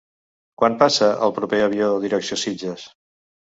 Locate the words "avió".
1.67-1.93